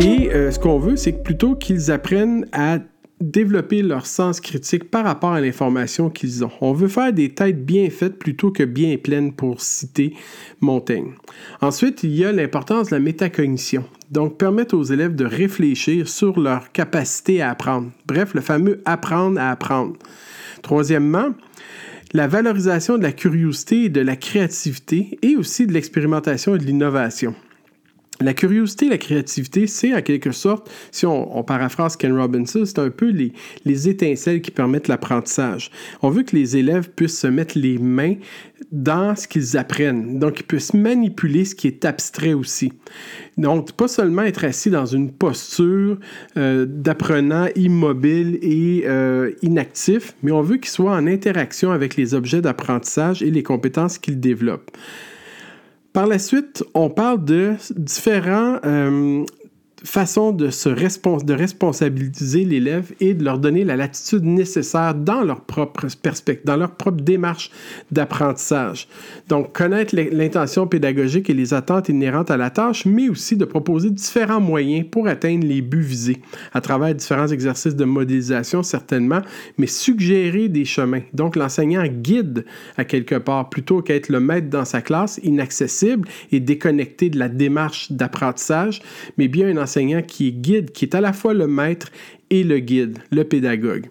Et 0.00 0.30
euh, 0.30 0.50
ce 0.50 0.58
qu'on 0.58 0.78
veut, 0.78 0.96
c'est 0.96 1.12
que 1.12 1.22
plutôt 1.22 1.54
qu'ils 1.54 1.90
apprennent 1.90 2.46
à 2.52 2.78
développer 3.20 3.82
leur 3.82 4.06
sens 4.06 4.40
critique 4.40 4.90
par 4.90 5.04
rapport 5.04 5.32
à 5.32 5.40
l'information 5.40 6.10
qu'ils 6.10 6.44
ont. 6.44 6.50
On 6.60 6.72
veut 6.72 6.88
faire 6.88 7.12
des 7.12 7.30
têtes 7.30 7.64
bien 7.64 7.88
faites 7.90 8.18
plutôt 8.18 8.50
que 8.50 8.62
bien 8.62 8.96
pleines 8.98 9.32
pour 9.32 9.60
citer 9.60 10.14
Montaigne. 10.60 11.12
Ensuite, 11.60 12.02
il 12.02 12.14
y 12.14 12.24
a 12.24 12.32
l'importance 12.32 12.88
de 12.88 12.96
la 12.96 13.00
métacognition, 13.00 13.84
donc 14.10 14.36
permettre 14.36 14.76
aux 14.76 14.84
élèves 14.84 15.14
de 15.14 15.24
réfléchir 15.24 16.08
sur 16.08 16.38
leur 16.38 16.72
capacité 16.72 17.40
à 17.40 17.50
apprendre. 17.50 17.90
Bref, 18.06 18.34
le 18.34 18.42
fameux 18.42 18.82
apprendre 18.84 19.40
à 19.40 19.50
apprendre. 19.50 19.96
Troisièmement, 20.62 21.30
la 22.12 22.26
valorisation 22.26 22.98
de 22.98 23.02
la 23.02 23.12
curiosité 23.12 23.84
et 23.84 23.88
de 23.88 24.00
la 24.00 24.16
créativité 24.16 25.18
et 25.22 25.36
aussi 25.36 25.66
de 25.66 25.72
l'expérimentation 25.72 26.54
et 26.54 26.58
de 26.58 26.64
l'innovation. 26.64 27.34
La 28.20 28.32
curiosité, 28.32 28.88
la 28.88 28.96
créativité, 28.96 29.66
c'est 29.66 29.94
en 29.94 30.00
quelque 30.00 30.32
sorte, 30.32 30.70
si 30.90 31.04
on, 31.04 31.42
paraphrase 31.42 31.96
Ken 31.96 32.16
Robinson, 32.16 32.64
c'est 32.64 32.78
un 32.78 32.88
peu 32.88 33.10
les, 33.10 33.32
les 33.66 33.88
étincelles 33.88 34.40
qui 34.40 34.50
permettent 34.50 34.88
l'apprentissage. 34.88 35.70
On 36.00 36.08
veut 36.08 36.22
que 36.22 36.34
les 36.34 36.56
élèves 36.56 36.90
puissent 36.90 37.20
se 37.20 37.26
mettre 37.26 37.58
les 37.58 37.78
mains 37.78 38.14
dans 38.72 39.14
ce 39.14 39.28
qu'ils 39.28 39.58
apprennent. 39.58 40.18
Donc, 40.18 40.40
ils 40.40 40.44
puissent 40.44 40.72
manipuler 40.72 41.44
ce 41.44 41.54
qui 41.54 41.66
est 41.66 41.84
abstrait 41.84 42.32
aussi. 42.32 42.72
Donc, 43.36 43.72
pas 43.72 43.88
seulement 43.88 44.22
être 44.22 44.44
assis 44.44 44.70
dans 44.70 44.86
une 44.86 45.12
posture 45.12 45.98
euh, 46.38 46.64
d'apprenant 46.66 47.48
immobile 47.54 48.38
et 48.40 48.84
euh, 48.86 49.32
inactif, 49.42 50.14
mais 50.22 50.32
on 50.32 50.40
veut 50.40 50.56
qu'ils 50.56 50.70
soient 50.70 50.92
en 50.92 51.06
interaction 51.06 51.70
avec 51.70 51.96
les 51.96 52.14
objets 52.14 52.40
d'apprentissage 52.40 53.22
et 53.22 53.30
les 53.30 53.42
compétences 53.42 53.98
qu'ils 53.98 54.20
développent. 54.20 54.70
Par 55.96 56.06
la 56.06 56.18
suite, 56.18 56.62
on 56.74 56.90
parle 56.90 57.24
de 57.24 57.54
différents, 57.74 58.58
euh, 58.66 59.24
façon 59.86 60.32
de, 60.32 60.50
se 60.50 60.68
de 60.68 61.32
responsabiliser 61.32 62.44
l'élève 62.44 62.92
et 63.00 63.14
de 63.14 63.24
leur 63.24 63.38
donner 63.38 63.64
la 63.64 63.76
latitude 63.76 64.24
nécessaire 64.24 64.94
dans 64.94 65.22
leur 65.22 65.42
propre 65.42 65.86
perspective, 66.02 66.44
dans 66.44 66.56
leur 66.56 66.72
propre 66.72 67.00
démarche 67.02 67.50
d'apprentissage. 67.90 68.88
Donc, 69.28 69.52
connaître 69.52 69.94
l'intention 69.94 70.66
pédagogique 70.66 71.30
et 71.30 71.34
les 71.34 71.54
attentes 71.54 71.88
inhérentes 71.88 72.30
à 72.30 72.36
la 72.36 72.50
tâche, 72.50 72.84
mais 72.84 73.08
aussi 73.08 73.36
de 73.36 73.44
proposer 73.44 73.90
différents 73.90 74.40
moyens 74.40 74.86
pour 74.90 75.06
atteindre 75.06 75.46
les 75.46 75.62
buts 75.62 75.80
visés 75.80 76.20
à 76.52 76.60
travers 76.60 76.94
différents 76.94 77.28
exercices 77.28 77.76
de 77.76 77.84
modélisation, 77.84 78.62
certainement, 78.62 79.22
mais 79.56 79.66
suggérer 79.66 80.48
des 80.48 80.64
chemins. 80.64 81.02
Donc, 81.12 81.36
l'enseignant 81.36 81.86
guide 81.86 82.44
à 82.76 82.84
quelque 82.84 83.14
part 83.14 83.48
plutôt 83.50 83.82
qu'être 83.82 84.08
le 84.08 84.20
maître 84.20 84.50
dans 84.50 84.64
sa 84.64 84.82
classe, 84.82 85.20
inaccessible 85.22 86.08
et 86.32 86.40
déconnecté 86.40 87.08
de 87.08 87.18
la 87.18 87.28
démarche 87.28 87.92
d'apprentissage, 87.92 88.82
mais 89.16 89.28
bien 89.28 89.48
un 89.48 89.62
enseignant 89.62 89.75
qui 90.02 90.32
guide, 90.32 90.72
qui 90.72 90.84
est 90.84 90.94
à 90.94 91.00
la 91.00 91.12
fois 91.12 91.34
le 91.34 91.46
maître 91.46 91.90
et 92.30 92.42
le 92.42 92.58
guide, 92.58 92.98
le 93.10 93.24
pédagogue. 93.24 93.88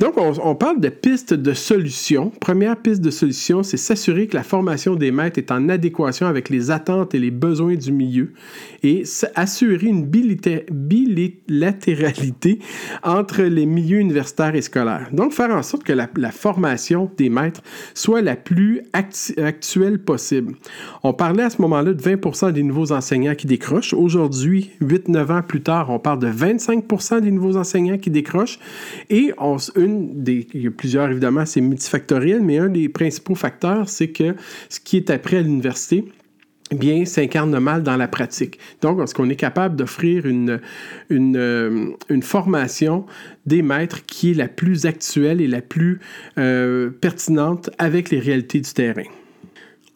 Donc, 0.00 0.14
on, 0.16 0.54
parle 0.54 0.80
de 0.80 0.88
pistes 0.88 1.34
de 1.34 1.52
solutions. 1.52 2.32
Première 2.40 2.78
piste 2.78 3.02
de 3.02 3.10
solution, 3.10 3.62
c'est 3.62 3.76
s'assurer 3.76 4.28
que 4.28 4.36
la 4.36 4.42
formation 4.42 4.94
des 4.94 5.10
maîtres 5.10 5.38
est 5.38 5.52
en 5.52 5.68
adéquation 5.68 6.26
avec 6.26 6.48
les 6.48 6.70
attentes 6.70 7.14
et 7.14 7.18
les 7.18 7.30
besoins 7.30 7.74
du 7.74 7.92
milieu 7.92 8.32
et 8.82 9.02
assurer 9.34 9.88
une 9.88 10.06
bilatéralité 10.06 12.60
entre 13.02 13.42
les 13.42 13.66
milieux 13.66 13.98
universitaires 13.98 14.54
et 14.54 14.62
scolaires. 14.62 15.10
Donc, 15.12 15.34
faire 15.34 15.50
en 15.50 15.62
sorte 15.62 15.84
que 15.84 15.92
la, 15.92 16.08
formation 16.30 17.10
des 17.18 17.28
maîtres 17.28 17.60
soit 17.92 18.22
la 18.22 18.36
plus 18.36 18.80
actuelle 18.94 19.98
possible. 19.98 20.54
On 21.02 21.12
parlait 21.12 21.42
à 21.42 21.50
ce 21.50 21.60
moment-là 21.60 21.92
de 21.92 22.02
20% 22.02 22.52
des 22.52 22.62
nouveaux 22.62 22.92
enseignants 22.92 23.34
qui 23.34 23.46
décrochent. 23.46 23.92
Aujourd'hui, 23.92 24.70
8-9 24.80 25.30
ans 25.30 25.42
plus 25.42 25.60
tard, 25.60 25.90
on 25.90 25.98
parle 25.98 26.20
de 26.20 26.28
25% 26.28 27.20
des 27.20 27.30
nouveaux 27.30 27.58
enseignants 27.58 27.59
qui 27.98 28.10
décrochent 28.10 28.58
et 29.08 29.32
une 29.76 30.22
des, 30.22 30.46
il 30.54 30.62
y 30.62 30.66
a 30.66 30.70
plusieurs 30.70 31.10
évidemment, 31.10 31.46
c'est 31.46 31.60
multifactoriel, 31.60 32.40
mais 32.42 32.58
un 32.58 32.68
des 32.68 32.88
principaux 32.88 33.34
facteurs, 33.34 33.88
c'est 33.88 34.08
que 34.08 34.34
ce 34.68 34.80
qui 34.80 34.96
est 34.96 35.10
appris 35.10 35.36
à 35.36 35.42
l'université, 35.42 36.04
bien, 36.72 37.04
s'incarne 37.04 37.58
mal 37.58 37.82
dans 37.82 37.96
la 37.96 38.08
pratique. 38.08 38.58
Donc, 38.80 39.00
est-ce 39.00 39.14
qu'on 39.14 39.28
est 39.28 39.36
capable 39.36 39.76
d'offrir 39.76 40.26
une, 40.26 40.60
une, 41.08 41.36
euh, 41.36 42.20
formation 42.22 43.06
des 43.46 43.62
maîtres 43.62 44.04
qui 44.06 44.30
est 44.30 44.34
la 44.34 44.48
plus 44.48 44.86
actuelle 44.86 45.40
et 45.40 45.48
la 45.48 45.62
plus 45.62 46.00
euh, 46.38 46.90
pertinente 46.90 47.70
avec 47.78 48.10
les 48.10 48.20
réalités 48.20 48.60
du 48.60 48.72
terrain? 48.72 49.08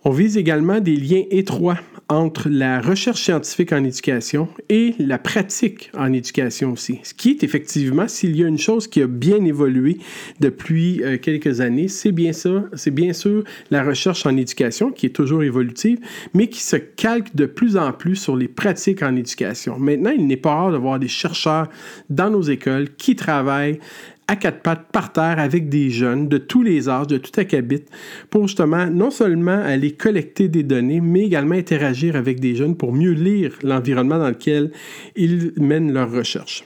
On 0.04 0.10
vise 0.10 0.36
également 0.36 0.80
des 0.80 0.96
liens 0.96 1.24
étroits 1.30 1.78
entre 2.08 2.48
la 2.48 2.80
recherche 2.80 3.22
scientifique 3.22 3.72
en 3.72 3.82
éducation 3.82 4.48
et 4.68 4.94
la 4.98 5.18
pratique 5.18 5.90
en 5.96 6.12
éducation 6.12 6.72
aussi. 6.72 7.00
Ce 7.02 7.14
qui 7.14 7.30
est 7.30 7.42
effectivement, 7.42 8.08
s'il 8.08 8.36
y 8.36 8.44
a 8.44 8.46
une 8.46 8.58
chose 8.58 8.88
qui 8.88 9.00
a 9.00 9.06
bien 9.06 9.42
évolué 9.44 9.98
depuis 10.40 11.02
euh, 11.02 11.16
quelques 11.16 11.60
années, 11.60 11.88
c'est 11.88 12.12
bien 12.12 12.32
ça, 12.32 12.64
c'est 12.74 12.90
bien 12.90 13.12
sûr 13.12 13.44
la 13.70 13.82
recherche 13.82 14.26
en 14.26 14.36
éducation 14.36 14.90
qui 14.90 15.06
est 15.06 15.10
toujours 15.10 15.42
évolutive, 15.42 15.98
mais 16.34 16.48
qui 16.48 16.60
se 16.60 16.76
calque 16.76 17.34
de 17.34 17.46
plus 17.46 17.76
en 17.76 17.92
plus 17.92 18.16
sur 18.16 18.36
les 18.36 18.48
pratiques 18.48 19.02
en 19.02 19.16
éducation. 19.16 19.78
Maintenant, 19.78 20.10
il 20.10 20.26
n'est 20.26 20.36
pas 20.36 20.54
rare 20.54 20.72
de 20.72 20.76
voir 20.76 20.98
des 20.98 21.08
chercheurs 21.08 21.68
dans 22.10 22.30
nos 22.30 22.42
écoles 22.42 22.94
qui 22.96 23.16
travaillent 23.16 23.78
à 24.28 24.36
quatre 24.36 24.62
pattes 24.62 24.86
par 24.90 25.12
terre 25.12 25.38
avec 25.38 25.68
des 25.68 25.90
jeunes 25.90 26.28
de 26.28 26.38
tous 26.38 26.62
les 26.62 26.88
âges, 26.88 27.06
de 27.06 27.18
tout 27.18 27.38
acabit, 27.38 27.82
pour 28.30 28.46
justement 28.46 28.86
non 28.86 29.10
seulement 29.10 29.62
aller 29.62 29.92
collecter 29.92 30.48
des 30.48 30.62
données, 30.62 31.00
mais 31.00 31.26
également 31.26 31.54
interagir 31.54 32.16
avec 32.16 32.40
des 32.40 32.54
jeunes 32.56 32.76
pour 32.76 32.92
mieux 32.92 33.12
lire 33.12 33.52
l'environnement 33.62 34.18
dans 34.18 34.28
lequel 34.28 34.70
ils 35.16 35.52
mènent 35.58 35.92
leurs 35.92 36.10
recherches. 36.10 36.64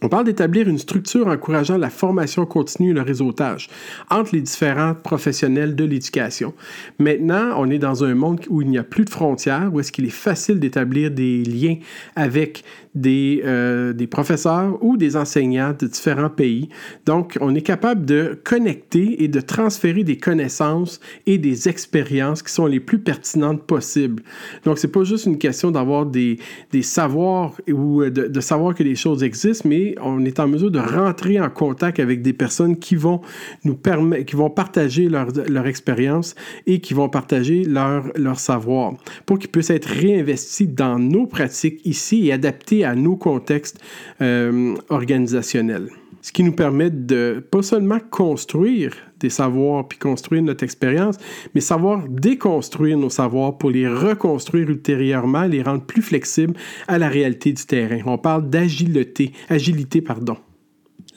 On 0.00 0.08
parle 0.08 0.26
d'établir 0.26 0.68
une 0.68 0.78
structure 0.78 1.26
encourageant 1.26 1.76
la 1.76 1.90
formation 1.90 2.46
continue 2.46 2.90
et 2.90 2.92
le 2.92 3.02
réseautage 3.02 3.68
entre 4.10 4.32
les 4.32 4.40
différents 4.40 4.94
professionnels 4.94 5.74
de 5.74 5.82
l'éducation. 5.82 6.54
Maintenant, 7.00 7.54
on 7.56 7.68
est 7.68 7.80
dans 7.80 8.04
un 8.04 8.14
monde 8.14 8.40
où 8.48 8.62
il 8.62 8.68
n'y 8.68 8.78
a 8.78 8.84
plus 8.84 9.04
de 9.04 9.10
frontières, 9.10 9.70
où 9.72 9.80
est-ce 9.80 9.90
qu'il 9.90 10.04
est 10.04 10.10
facile 10.10 10.60
d'établir 10.60 11.10
des 11.10 11.42
liens 11.42 11.78
avec 12.14 12.62
des, 13.00 13.42
euh, 13.44 13.92
des, 13.92 14.06
professeurs 14.06 14.82
ou 14.82 14.96
des 14.96 15.16
enseignants 15.16 15.74
de 15.78 15.86
différents 15.86 16.30
pays. 16.30 16.68
Donc, 17.06 17.36
on 17.40 17.54
est 17.54 17.62
capable 17.62 18.04
de 18.04 18.38
connecter 18.44 19.22
et 19.22 19.28
de 19.28 19.40
transférer 19.40 20.04
des 20.04 20.16
connaissances 20.16 21.00
et 21.26 21.38
des 21.38 21.68
expériences 21.68 22.42
qui 22.42 22.52
sont 22.52 22.66
les 22.66 22.80
plus 22.80 22.98
pertinentes 22.98 23.62
possibles. 23.64 24.22
Donc, 24.64 24.78
c'est 24.78 24.92
pas 24.92 25.04
juste 25.04 25.26
une 25.26 25.38
question 25.38 25.70
d'avoir 25.70 26.06
des, 26.06 26.38
savoirs 26.82 27.54
ou 27.70 28.04
de, 28.04 28.26
de, 28.28 28.40
savoir 28.40 28.74
que 28.74 28.82
les 28.82 28.94
choses 28.94 29.22
existent, 29.22 29.68
mais 29.68 29.94
on 30.00 30.24
est 30.24 30.40
en 30.40 30.48
mesure 30.48 30.70
de 30.70 30.78
rentrer 30.78 31.40
en 31.40 31.50
contact 31.50 32.00
avec 32.00 32.22
des 32.22 32.32
personnes 32.32 32.78
qui 32.78 32.96
vont 32.96 33.20
nous 33.64 33.74
permettre, 33.74 34.24
qui 34.24 34.36
vont 34.36 34.50
partager 34.50 35.08
leur, 35.08 35.66
expérience 35.66 36.34
et 36.66 36.80
qui 36.80 36.94
vont 36.94 37.08
partager 37.08 37.64
leur, 37.64 38.38
savoir 38.38 38.94
pour 39.26 39.38
qu'ils 39.38 39.50
puissent 39.50 39.70
être 39.70 39.88
réinvestis 39.88 40.68
dans 40.68 40.98
nos 40.98 41.26
pratiques 41.26 41.80
ici 41.84 42.28
et 42.28 42.32
adaptés 42.32 42.84
nos 42.94 43.16
contextes 43.16 43.80
euh, 44.20 44.74
organisationnels. 44.88 45.88
Ce 46.20 46.32
qui 46.32 46.42
nous 46.42 46.52
permet 46.52 46.90
de 46.90 47.44
pas 47.50 47.62
seulement 47.62 48.00
construire 48.10 48.92
des 49.20 49.30
savoirs 49.30 49.86
puis 49.86 49.98
construire 49.98 50.42
notre 50.42 50.64
expérience, 50.64 51.16
mais 51.54 51.60
savoir 51.60 52.08
déconstruire 52.08 52.98
nos 52.98 53.10
savoirs 53.10 53.56
pour 53.56 53.70
les 53.70 53.88
reconstruire 53.88 54.68
ultérieurement, 54.68 55.44
les 55.44 55.62
rendre 55.62 55.84
plus 55.84 56.02
flexibles 56.02 56.54
à 56.88 56.98
la 56.98 57.08
réalité 57.08 57.52
du 57.52 57.64
terrain. 57.64 58.00
On 58.06 58.18
parle 58.18 58.50
d'agilité, 58.50 59.32
agilité, 59.48 60.00
pardon. 60.00 60.36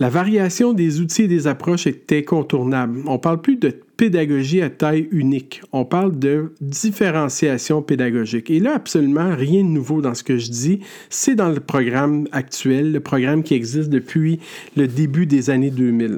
La 0.02 0.10
variation 0.10 0.74
des 0.74 1.00
outils 1.00 1.22
et 1.22 1.28
des 1.28 1.46
approches 1.46 1.86
est 1.86 2.12
incontournable. 2.12 3.04
On 3.06 3.14
ne 3.14 3.18
parle 3.20 3.40
plus 3.40 3.58
de 3.58 3.70
pédagogie 3.70 4.60
à 4.64 4.72
taille 4.72 5.08
unique. 5.12 5.62
On 5.74 5.86
parle 5.86 6.18
de 6.18 6.56
différenciation 6.60 7.84
pédagogique. 7.84 8.50
Et 8.50 8.60
là, 8.60 8.74
absolument 8.74 9.36
rien 9.36 9.62
de 9.62 9.68
nouveau 9.68 10.02
dans 10.02 10.16
ce 10.16 10.24
que 10.24 10.40
je 10.40 10.50
dis. 10.50 10.80
C'est 11.12 11.36
dans 11.36 11.50
le 11.50 11.60
programme 11.60 12.28
actuel, 12.32 12.94
le 12.94 13.00
programme 13.00 13.44
qui 13.44 13.54
existe 13.54 13.90
depuis 13.92 14.40
le 14.76 14.88
début 14.88 15.28
des 15.28 15.52
années 15.52 15.70
2000. 15.70 16.18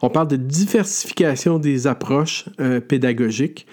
On 0.00 0.08
parle 0.08 0.28
de 0.28 0.36
diversification 0.36 1.58
des 1.58 1.88
approches 1.88 2.44
euh, 2.60 2.78
pédagogiques. 2.80 3.66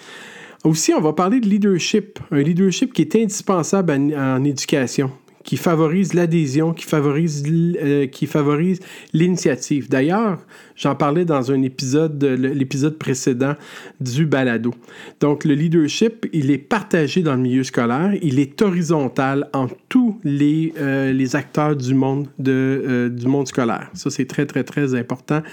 Aussi, 0.64 0.96
on 0.96 1.02
va 1.02 1.14
parler 1.14 1.42
de 1.42 1.48
leadership, 1.48 2.18
un 2.32 2.42
leadership 2.42 2.92
qui 2.92 3.04
est 3.04 3.16
indispensable 3.16 3.92
en 3.92 4.44
éducation 4.44 5.12
qui 5.46 5.58
favorise 5.58 6.14
l'adhésion, 6.14 6.74
qui 6.74 6.84
favorise, 6.84 7.44
euh, 7.48 8.08
qui 8.08 8.26
favorise 8.26 8.80
l'initiative. 9.14 9.88
D'ailleurs, 9.90 10.40
j'en 10.76 10.96
parlais 10.96 11.24
dans 11.24 11.52
un 11.52 11.62
épisode, 11.62 12.22
l'épisode 12.24 12.98
précédent 12.98 13.54
du 14.02 14.26
balado. 14.26 14.74
Donc, 15.22 15.46
le 15.46 15.54
leadership, 15.54 16.26
il 16.34 16.52
est 16.52 16.58
partagé 16.58 17.22
dans 17.22 17.36
le 17.36 17.42
milieu 17.42 17.64
scolaire, 17.64 18.14
il 18.22 18.40
est 18.40 18.62
horizontal 18.62 19.48
en 19.54 19.68
tous 19.88 20.20
les, 20.24 20.74
euh, 20.80 21.14
les 21.14 21.36
acteurs 21.36 21.76
du 21.76 21.94
monde, 21.94 22.28
de, 22.40 22.52
euh, 22.52 23.10
du 23.10 23.28
monde 23.28 23.48
scolaire. 23.48 23.90
Ça, 23.94 24.10
c'est 24.10 24.26
très, 24.26 24.48
très, 24.48 24.64
très 24.64 24.96
important, 24.96 25.44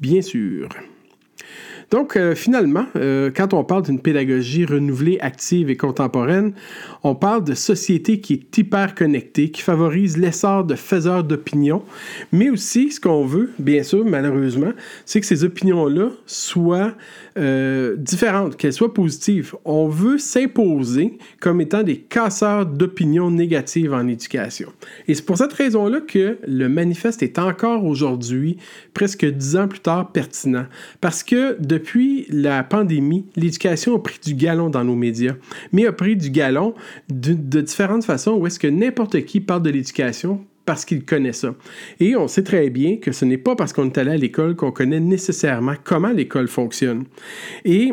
bien 0.00 0.22
sûr. 0.22 0.68
Donc, 1.92 2.16
euh, 2.16 2.34
finalement, 2.34 2.86
euh, 2.96 3.30
quand 3.36 3.52
on 3.52 3.64
parle 3.64 3.82
d'une 3.82 4.00
pédagogie 4.00 4.64
renouvelée, 4.64 5.18
active 5.20 5.68
et 5.68 5.76
contemporaine, 5.76 6.54
on 7.02 7.14
parle 7.14 7.44
de 7.44 7.52
société 7.52 8.18
qui 8.18 8.32
est 8.32 8.58
hyper 8.58 8.94
connectée, 8.94 9.50
qui 9.50 9.60
favorise 9.60 10.16
l'essor 10.16 10.64
de 10.64 10.74
faiseurs 10.74 11.22
d'opinion, 11.22 11.82
mais 12.32 12.48
aussi 12.48 12.90
ce 12.92 12.98
qu'on 12.98 13.26
veut, 13.26 13.50
bien 13.58 13.82
sûr, 13.82 14.06
malheureusement, 14.06 14.72
c'est 15.04 15.20
que 15.20 15.26
ces 15.26 15.44
opinions-là 15.44 16.08
soient 16.24 16.94
euh, 17.36 17.94
différentes, 17.96 18.56
qu'elles 18.56 18.72
soient 18.72 18.94
positives. 18.94 19.54
On 19.66 19.88
veut 19.88 20.16
s'imposer 20.16 21.18
comme 21.40 21.60
étant 21.60 21.82
des 21.82 21.98
casseurs 21.98 22.64
d'opinions 22.64 23.30
négatives 23.30 23.92
en 23.92 24.08
éducation. 24.08 24.72
Et 25.08 25.14
c'est 25.14 25.26
pour 25.26 25.36
cette 25.36 25.52
raison-là 25.52 26.00
que 26.00 26.38
le 26.46 26.68
manifeste 26.70 27.22
est 27.22 27.38
encore 27.38 27.84
aujourd'hui, 27.84 28.56
presque 28.94 29.26
dix 29.26 29.56
ans 29.56 29.68
plus 29.68 29.80
tard, 29.80 30.10
pertinent. 30.10 30.64
Parce 31.02 31.22
que 31.22 31.58
depuis 31.60 31.81
depuis 31.82 32.26
la 32.28 32.62
pandémie, 32.62 33.26
l'éducation 33.34 33.96
a 33.96 33.98
pris 33.98 34.20
du 34.24 34.34
galon 34.34 34.70
dans 34.70 34.84
nos 34.84 34.94
médias, 34.94 35.34
mais 35.72 35.84
a 35.84 35.92
pris 35.92 36.16
du 36.16 36.30
galon 36.30 36.74
de, 37.08 37.60
différentes 37.60 38.04
façons 38.04 38.34
où 38.34 38.46
est-ce 38.46 38.60
que 38.60 38.68
n'importe 38.68 39.24
qui 39.24 39.40
parle 39.40 39.62
de 39.62 39.70
l'éducation 39.70 40.44
parce 40.64 40.84
qu'il 40.84 41.04
connaît 41.04 41.32
ça. 41.32 41.56
Et 41.98 42.14
on 42.14 42.28
sait 42.28 42.44
très 42.44 42.70
bien 42.70 42.98
que 42.98 43.10
ce 43.10 43.24
n'est 43.24 43.36
pas 43.36 43.56
parce 43.56 43.72
qu'on 43.72 43.86
est 43.86 43.98
allé 43.98 44.12
à 44.12 44.16
l'école 44.16 44.54
qu'on 44.54 44.70
connaît 44.70 45.00
nécessairement 45.00 45.74
comment 45.82 46.12
l'école 46.12 46.46
fonctionne. 46.46 47.02
Et 47.64 47.92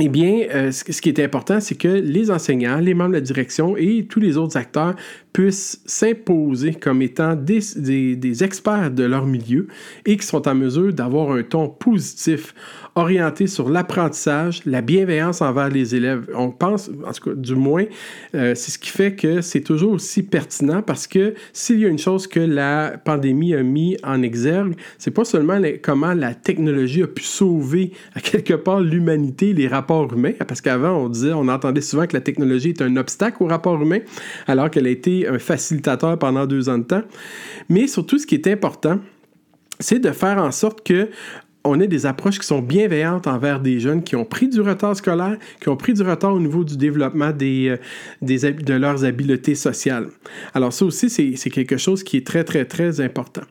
eh 0.00 0.08
bien, 0.08 0.46
euh, 0.54 0.70
ce 0.70 1.00
qui 1.00 1.08
est 1.08 1.18
important, 1.18 1.58
c'est 1.58 1.74
que 1.74 1.88
les 1.88 2.30
enseignants, 2.30 2.78
les 2.78 2.94
membres 2.94 3.10
de 3.10 3.14
la 3.14 3.20
direction 3.20 3.76
et 3.76 4.06
tous 4.08 4.20
les 4.20 4.36
autres 4.36 4.56
acteurs 4.56 4.94
puissent 5.32 5.82
s'imposer 5.86 6.74
comme 6.74 7.02
étant 7.02 7.34
des, 7.34 7.60
des, 7.74 8.44
experts 8.44 8.92
de 8.92 9.02
leur 9.02 9.26
milieu 9.26 9.66
et 10.06 10.16
qui 10.16 10.24
sont 10.24 10.46
en 10.46 10.54
mesure 10.54 10.92
d'avoir 10.92 11.32
un 11.32 11.42
ton 11.42 11.68
positif 11.68 12.54
orienté 12.98 13.46
sur 13.46 13.70
l'apprentissage, 13.70 14.60
la 14.66 14.82
bienveillance 14.82 15.40
envers 15.40 15.68
les 15.68 15.94
élèves. 15.94 16.28
On 16.34 16.50
pense, 16.50 16.90
en 17.06 17.12
tout 17.12 17.30
cas, 17.30 17.36
du 17.36 17.54
moins, 17.54 17.84
euh, 18.34 18.54
c'est 18.54 18.72
ce 18.72 18.78
qui 18.78 18.90
fait 18.90 19.14
que 19.14 19.40
c'est 19.40 19.60
toujours 19.60 19.92
aussi 19.92 20.22
pertinent 20.22 20.82
parce 20.82 21.06
que 21.06 21.34
s'il 21.52 21.78
y 21.78 21.86
a 21.86 21.88
une 21.88 21.98
chose 21.98 22.26
que 22.26 22.40
la 22.40 22.98
pandémie 23.02 23.54
a 23.54 23.62
mis 23.62 23.96
en 24.02 24.22
exergue, 24.22 24.74
c'est 24.98 25.12
pas 25.12 25.24
seulement 25.24 25.60
comment 25.82 26.12
la 26.12 26.34
technologie 26.34 27.02
a 27.02 27.06
pu 27.06 27.22
sauver 27.22 27.92
à 28.14 28.20
quelque 28.20 28.54
part 28.54 28.80
l'humanité, 28.80 29.52
les 29.52 29.68
rapports 29.68 30.12
humains, 30.12 30.32
parce 30.46 30.60
qu'avant 30.60 30.98
on 30.98 31.08
disait, 31.08 31.32
on 31.32 31.48
entendait 31.48 31.80
souvent 31.80 32.06
que 32.06 32.14
la 32.14 32.20
technologie 32.20 32.70
est 32.70 32.82
un 32.82 32.96
obstacle 32.96 33.42
aux 33.42 33.46
rapports 33.46 33.80
humains, 33.80 34.00
alors 34.46 34.70
qu'elle 34.70 34.86
a 34.86 34.90
été 34.90 35.28
un 35.28 35.38
facilitateur 35.38 36.18
pendant 36.18 36.46
deux 36.46 36.68
ans 36.68 36.78
de 36.78 36.84
temps. 36.84 37.02
Mais 37.68 37.86
surtout, 37.86 38.18
ce 38.18 38.26
qui 38.26 38.34
est 38.34 38.46
important, 38.48 38.98
c'est 39.80 40.00
de 40.00 40.10
faire 40.10 40.38
en 40.38 40.50
sorte 40.50 40.84
que 40.84 41.08
on 41.68 41.80
ait 41.80 41.86
des 41.86 42.06
approches 42.06 42.38
qui 42.38 42.46
sont 42.46 42.60
bienveillantes 42.60 43.26
envers 43.26 43.60
des 43.60 43.80
jeunes 43.80 44.02
qui 44.02 44.16
ont 44.16 44.24
pris 44.24 44.48
du 44.48 44.60
retard 44.60 44.96
scolaire, 44.96 45.36
qui 45.60 45.68
ont 45.68 45.76
pris 45.76 45.94
du 45.94 46.02
retard 46.02 46.34
au 46.34 46.40
niveau 46.40 46.64
du 46.64 46.76
développement 46.76 47.32
euh, 47.40 47.76
de 48.22 48.74
leurs 48.74 49.04
habiletés 49.04 49.54
sociales. 49.54 50.08
Alors 50.54 50.72
ça 50.72 50.84
aussi, 50.84 51.10
c'est 51.10 51.50
quelque 51.50 51.76
chose 51.76 52.02
qui 52.02 52.16
est 52.16 52.26
très, 52.26 52.44
très, 52.44 52.64
très 52.64 53.00
important. 53.00 53.42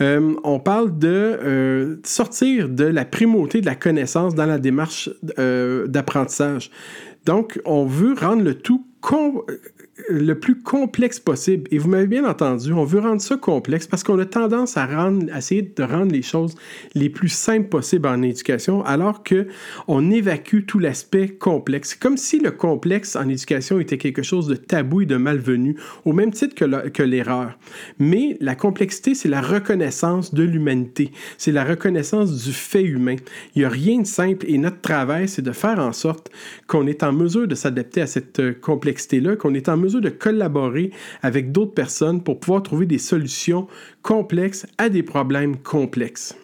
Euh, 0.00 0.34
on 0.44 0.60
parle 0.60 0.98
de 0.98 1.08
euh, 1.08 1.96
sortir 2.04 2.68
de 2.68 2.84
la 2.84 3.04
primauté 3.04 3.60
de 3.60 3.66
la 3.66 3.74
connaissance 3.74 4.34
dans 4.34 4.46
la 4.46 4.58
démarche 4.58 5.10
d'apprentissage. 5.86 6.70
Donc, 7.24 7.60
on 7.64 7.84
veut 7.84 8.14
rendre 8.14 8.42
le 8.42 8.54
tout 8.54 8.86
le 10.08 10.34
plus 10.38 10.60
complexe 10.60 11.18
possible. 11.18 11.68
Et 11.70 11.78
vous 11.78 11.88
m'avez 11.88 12.06
bien 12.06 12.24
entendu, 12.24 12.72
on 12.72 12.84
veut 12.84 13.00
rendre 13.00 13.20
ça 13.20 13.36
complexe 13.36 13.86
parce 13.86 14.02
qu'on 14.02 14.18
a 14.18 14.24
tendance 14.24 14.76
à, 14.76 14.86
rendre, 14.86 15.34
essayer 15.36 15.62
de 15.62 15.82
rendre 15.82 16.12
les 16.12 16.22
choses 16.22 16.54
les 16.94 17.10
plus 17.10 17.28
simples 17.28 17.68
possibles 17.68 18.08
en 18.08 18.22
éducation, 18.22 18.84
alors 18.84 19.22
qu'on 19.24 20.10
évacue 20.10 20.64
tout 20.66 20.78
l'aspect 20.78 21.28
complexe. 21.28 21.94
Comme 21.94 22.16
si 22.16 22.38
le 22.38 22.50
complexe 22.50 23.16
en 23.16 23.28
éducation 23.28 23.80
était 23.80 23.98
quelque 23.98 24.22
chose 24.22 24.46
de 24.46 24.54
tabou 24.54 25.02
et 25.02 25.06
de 25.06 25.16
malvenu, 25.16 25.76
au 26.04 26.12
même 26.12 26.30
titre 26.30 26.54
que 26.54 27.02
l'erreur. 27.02 27.58
Mais 27.98 28.36
la 28.40 28.54
complexité, 28.54 29.14
c'est 29.14 29.28
la 29.28 29.40
reconnaissance 29.40 30.34
de 30.34 30.42
l'humanité, 30.42 31.10
c'est 31.36 31.52
la 31.52 31.64
reconnaissance 31.64 32.44
du 32.44 32.52
fait 32.52 32.82
humain. 32.82 33.16
Il 33.54 33.60
n'y 33.60 33.64
a 33.64 33.68
rien 33.68 34.00
de 34.00 34.06
simple 34.06 34.46
et 34.48 34.58
notre 34.58 34.80
travail, 34.80 35.28
c'est 35.28 35.42
de 35.42 35.52
faire 35.52 35.78
en 35.78 35.92
sorte 35.92 36.30
qu'on 36.66 36.86
est 36.86 37.02
en 37.02 37.12
mesure 37.12 37.48
de 37.48 37.54
s'adapter 37.54 38.00
à 38.00 38.06
cette 38.06 38.40
euh, 38.40 38.52
complexité-là, 38.52 39.36
qu'on 39.36 39.54
est 39.54 39.68
en 39.68 39.76
mesure 39.76 39.87
de 39.94 40.10
collaborer 40.10 40.90
avec 41.22 41.52
d'autres 41.52 41.74
personnes 41.74 42.22
pour 42.22 42.40
pouvoir 42.40 42.62
trouver 42.62 42.86
des 42.86 42.98
solutions 42.98 43.66
complexes 44.02 44.66
à 44.78 44.88
des 44.88 45.02
problèmes 45.02 45.56
complexes. 45.56 46.36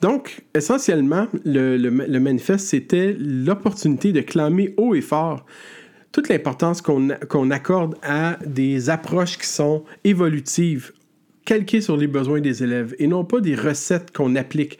Donc, 0.00 0.42
essentiellement, 0.54 1.26
le, 1.44 1.90
manifeste, 2.18 2.66
c'était 2.66 3.14
l'opportunité 3.18 4.12
de 4.12 4.20
clamer 4.20 4.74
haut 4.76 4.94
et 4.94 5.00
fort 5.00 5.44
toute 6.12 6.28
l'importance 6.28 6.82
qu'on 6.82 7.50
accorde 7.50 7.94
à 8.02 8.38
des 8.44 8.90
approches 8.90 9.38
qui 9.38 9.46
sont 9.46 9.84
évolutives, 10.02 10.92
calquées 11.44 11.80
sur 11.80 11.96
les 11.96 12.08
besoins 12.08 12.40
des 12.40 12.62
élèves 12.62 12.94
et 12.98 13.06
non 13.06 13.24
pas 13.24 13.40
des 13.40 13.54
recettes 13.54 14.12
qu'on 14.12 14.34
applique 14.34 14.78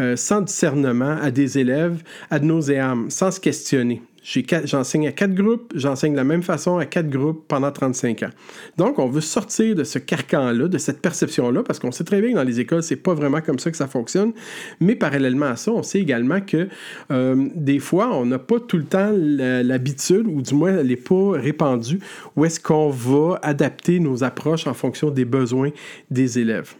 euh, 0.00 0.16
sans 0.16 0.40
discernement 0.40 1.16
à 1.20 1.30
des 1.30 1.58
élèves 1.58 2.02
ad 2.30 2.42
nauseam, 2.42 3.10
sans 3.10 3.30
se 3.30 3.40
questionner. 3.40 4.02
J'enseigne 4.22 5.08
à 5.08 5.12
quatre 5.12 5.34
groupes, 5.34 5.72
j'enseigne 5.74 6.12
de 6.12 6.16
la 6.16 6.24
même 6.24 6.44
façon 6.44 6.78
à 6.78 6.86
quatre 6.86 7.10
groupes 7.10 7.44
pendant 7.48 7.72
35 7.72 8.22
ans. 8.22 8.30
Donc, 8.76 9.00
on 9.00 9.08
veut 9.08 9.20
sortir 9.20 9.74
de 9.74 9.82
ce 9.82 9.98
carcan-là, 9.98 10.68
de 10.68 10.78
cette 10.78 11.00
perception-là, 11.00 11.64
parce 11.64 11.80
qu'on 11.80 11.90
sait 11.90 12.04
très 12.04 12.20
bien 12.20 12.30
que 12.30 12.36
dans 12.36 12.44
les 12.44 12.60
écoles, 12.60 12.84
c'est 12.84 12.96
pas 12.96 13.14
vraiment 13.14 13.40
comme 13.40 13.58
ça 13.58 13.72
que 13.72 13.76
ça 13.76 13.88
fonctionne. 13.88 14.32
Mais 14.78 14.94
parallèlement 14.94 15.46
à 15.46 15.56
ça, 15.56 15.72
on 15.72 15.82
sait 15.82 15.98
également 15.98 16.40
que 16.40 16.68
euh, 17.10 17.48
des 17.56 17.80
fois, 17.80 18.14
on 18.14 18.24
n'a 18.24 18.38
pas 18.38 18.60
tout 18.60 18.76
le 18.76 18.84
temps 18.84 19.10
l'habitude, 19.12 20.26
ou 20.28 20.40
du 20.40 20.54
moins, 20.54 20.76
elle 20.76 20.86
n'est 20.86 20.96
pas 20.96 21.32
répandue, 21.32 21.98
où 22.36 22.44
est-ce 22.44 22.60
qu'on 22.60 22.90
va 22.90 23.40
adapter 23.42 23.98
nos 23.98 24.22
approches 24.22 24.68
en 24.68 24.74
fonction 24.74 25.10
des 25.10 25.24
besoins 25.24 25.70
des 26.10 26.38
élèves. 26.38 26.74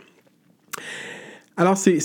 Alors, 1.58 1.76
c'est 1.76 1.98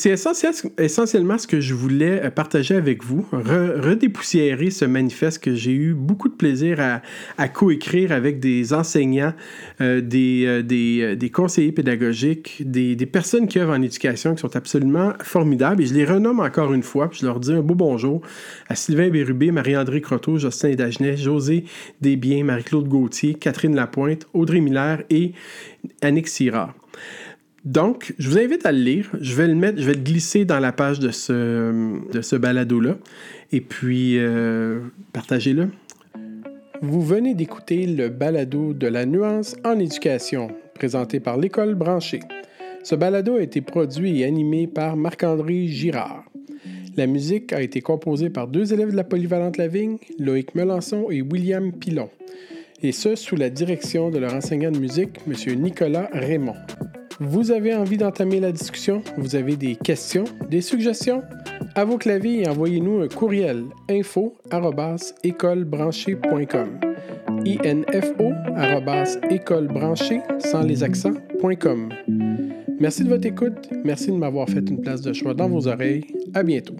essentiellement 0.77 1.37
ce 1.37 1.47
que 1.47 1.61
je 1.61 1.73
voulais 1.73 2.25
euh, 2.25 2.29
partager 2.29 2.75
avec 2.75 3.01
vous, 3.01 3.25
redépoussiérer 3.31 4.71
ce 4.71 4.83
manifeste 4.83 5.41
que 5.41 5.55
j'ai 5.55 5.71
eu 5.71 5.93
beaucoup 5.93 6.27
de 6.27 6.33
plaisir 6.33 6.79
à, 7.37 7.47
coécrire 7.47 8.11
avec 8.11 8.41
des 8.41 8.73
enseignants, 8.73 9.33
euh, 9.79 10.01
euh, 10.13 10.61
des, 11.15 11.29
conseillers 11.29 11.71
pédagogiques, 11.71 12.61
des, 12.69 12.97
personnes 13.05 13.47
qui 13.47 13.59
œuvrent 13.59 13.71
en 13.71 13.81
éducation 13.81 14.35
qui 14.35 14.41
sont 14.41 14.53
absolument 14.57 15.13
formidables. 15.23 15.81
Et 15.81 15.85
je 15.85 15.93
les 15.93 16.03
renomme 16.03 16.41
encore 16.41 16.73
une 16.73 16.83
fois, 16.83 17.09
puis 17.09 17.19
je 17.21 17.25
leur 17.25 17.39
dis 17.39 17.53
un 17.53 17.61
beau 17.61 17.75
bonjour 17.75 18.21
à 18.67 18.75
Sylvain 18.75 19.09
Bérubé, 19.09 19.51
Marie-André 19.51 20.01
Croteau, 20.01 20.37
Justin 20.37 20.73
Dagenet, 20.75 21.15
José 21.15 21.63
Desbiens, 22.01 22.43
Marie-Claude 22.43 22.89
Gauthier, 22.89 23.35
Catherine 23.35 23.75
Lapointe, 23.75 24.27
Audrey 24.33 24.59
Miller 24.59 25.03
et 25.09 25.31
Annick 26.01 26.27
Syrard. 26.27 26.73
Donc, 27.67 28.13
je 28.17 28.29
vous 28.29 28.37
invite 28.37 28.65
à 28.65 28.71
le 28.71 28.79
lire. 28.79 29.09
Je 29.19 29.35
vais 29.35 29.45
le 29.45 29.93
glisser 29.95 30.45
dans 30.45 30.59
la 30.59 30.71
page 30.71 31.01
de 31.01 31.11
ce, 31.11 31.99
de 32.13 32.21
ce 32.21 32.37
balado-là. 32.37 32.95
Et 33.51 33.59
puis, 33.59 34.17
euh, 34.17 34.79
partagez-le. 35.11 35.67
Vous 36.81 37.01
venez 37.01 37.33
d'écouter 37.33 37.85
le 37.85 38.07
balado 38.07 38.73
de 38.73 38.87
la 38.87 39.05
nuance 39.05 39.57
en 39.65 39.79
éducation, 39.79 40.47
présenté 40.75 41.19
par 41.19 41.35
l'École 41.35 41.75
branchée. 41.75 42.21
Ce 42.83 42.95
balado 42.95 43.35
a 43.35 43.41
été 43.41 43.59
produit 43.59 44.21
et 44.21 44.25
animé 44.25 44.67
par 44.67 44.95
Marc-André 44.95 45.67
Girard. 45.67 46.23
La 46.95 47.05
musique 47.05 47.51
a 47.51 47.61
été 47.61 47.81
composée 47.81 48.29
par 48.29 48.47
deux 48.47 48.73
élèves 48.73 48.91
de 48.91 48.95
la 48.95 49.03
Polyvalente 49.03 49.57
Lavigne, 49.57 49.97
Loïc 50.19 50.55
Melançon 50.55 51.07
et 51.11 51.21
William 51.21 51.73
Pilon, 51.73 52.09
et 52.81 52.93
ce 52.93 53.15
sous 53.15 53.35
la 53.35 53.49
direction 53.49 54.09
de 54.09 54.19
leur 54.19 54.33
enseignant 54.33 54.71
de 54.71 54.79
musique, 54.79 55.19
M. 55.27 55.59
Nicolas 55.59 56.09
Raymond. 56.13 56.55
Vous 57.19 57.51
avez 57.51 57.73
envie 57.73 57.97
d'entamer 57.97 58.39
la 58.39 58.51
discussion? 58.51 59.01
Vous 59.17 59.35
avez 59.35 59.55
des 59.55 59.75
questions, 59.75 60.25
des 60.49 60.61
suggestions? 60.61 61.23
À 61.75 61.83
vos 61.83 61.97
claviers 61.97 62.43
et 62.43 62.47
envoyez-nous 62.47 63.01
un 63.01 63.07
courriel 63.07 63.65
info 63.89 64.37
écolebranchée.com 65.23 66.79
info 67.93 68.31
écolebranchée 69.29 70.21
sans 70.39 70.61
les 70.61 70.83
accents.com 70.83 71.89
Merci 72.79 73.03
de 73.03 73.09
votre 73.09 73.25
écoute. 73.25 73.69
Merci 73.83 74.11
de 74.11 74.17
m'avoir 74.17 74.47
fait 74.47 74.69
une 74.69 74.81
place 74.81 75.01
de 75.01 75.13
choix 75.13 75.33
dans 75.33 75.49
vos 75.49 75.67
oreilles. 75.67 76.05
À 76.35 76.43
bientôt. 76.43 76.75